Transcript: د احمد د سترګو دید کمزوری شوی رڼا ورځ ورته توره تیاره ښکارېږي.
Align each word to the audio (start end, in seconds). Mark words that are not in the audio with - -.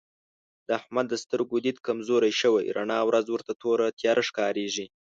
د 0.67 0.67
احمد 0.79 1.05
د 1.09 1.15
سترګو 1.23 1.55
دید 1.65 1.77
کمزوری 1.87 2.31
شوی 2.41 2.65
رڼا 2.77 2.99
ورځ 3.05 3.25
ورته 3.29 3.53
توره 3.61 3.87
تیاره 3.99 4.23
ښکارېږي. 4.29 4.85